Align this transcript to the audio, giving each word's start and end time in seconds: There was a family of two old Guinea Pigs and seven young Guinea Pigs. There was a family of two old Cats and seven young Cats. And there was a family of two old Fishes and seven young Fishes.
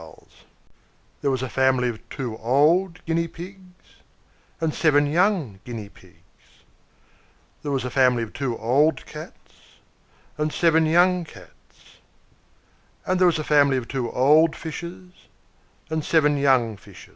There 1.21 1.29
was 1.29 1.43
a 1.43 1.47
family 1.47 1.87
of 1.87 2.09
two 2.09 2.35
old 2.39 3.05
Guinea 3.05 3.27
Pigs 3.27 3.97
and 4.59 4.73
seven 4.73 5.05
young 5.05 5.59
Guinea 5.63 5.89
Pigs. 5.89 6.15
There 7.61 7.71
was 7.71 7.85
a 7.85 7.91
family 7.91 8.23
of 8.23 8.33
two 8.33 8.57
old 8.57 9.05
Cats 9.05 9.53
and 10.39 10.51
seven 10.51 10.87
young 10.87 11.23
Cats. 11.23 11.97
And 13.05 13.19
there 13.19 13.27
was 13.27 13.37
a 13.37 13.43
family 13.43 13.77
of 13.77 13.87
two 13.87 14.11
old 14.11 14.55
Fishes 14.55 15.11
and 15.91 16.03
seven 16.03 16.35
young 16.35 16.77
Fishes. 16.77 17.09